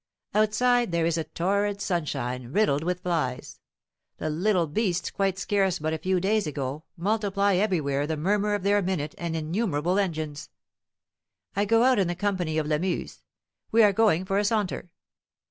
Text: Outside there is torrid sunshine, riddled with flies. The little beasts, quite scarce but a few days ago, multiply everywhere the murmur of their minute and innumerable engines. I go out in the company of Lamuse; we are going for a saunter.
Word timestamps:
Outside 0.33 0.91
there 0.91 1.05
is 1.05 1.23
torrid 1.35 1.79
sunshine, 1.79 2.47
riddled 2.51 2.83
with 2.83 3.01
flies. 3.01 3.59
The 4.17 4.31
little 4.31 4.65
beasts, 4.65 5.11
quite 5.11 5.37
scarce 5.37 5.77
but 5.77 5.93
a 5.93 5.99
few 5.99 6.19
days 6.19 6.47
ago, 6.47 6.85
multiply 6.97 7.53
everywhere 7.57 8.07
the 8.07 8.17
murmur 8.17 8.55
of 8.55 8.63
their 8.63 8.81
minute 8.81 9.13
and 9.19 9.35
innumerable 9.35 9.99
engines. 9.99 10.49
I 11.55 11.65
go 11.65 11.83
out 11.83 11.99
in 11.99 12.07
the 12.07 12.15
company 12.15 12.57
of 12.57 12.65
Lamuse; 12.65 13.21
we 13.71 13.83
are 13.83 13.93
going 13.93 14.25
for 14.25 14.39
a 14.39 14.43
saunter. 14.43 14.89